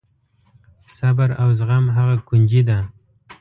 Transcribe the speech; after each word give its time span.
صبر 0.97 1.29
او 1.41 1.49
زغم 1.59 1.85
هغه 1.97 2.15
کونجي 2.27 2.61
ده. 2.69 2.77